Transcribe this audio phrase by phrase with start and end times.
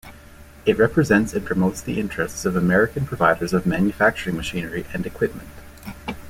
[0.65, 5.47] It represents and promotes the interests of American providers of manufacturing machinery and equipment.